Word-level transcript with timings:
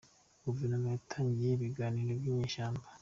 Guverinoma 0.43 0.87
yatangiye 0.95 1.51
ibiganiro 1.53 2.13
n’inyeshyamba 2.21 2.85